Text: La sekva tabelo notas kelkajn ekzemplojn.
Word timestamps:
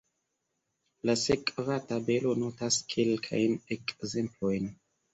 La 1.09 1.15
sekva 1.25 1.77
tabelo 1.93 2.33
notas 2.41 2.81
kelkajn 2.97 3.57
ekzemplojn. 3.81 4.71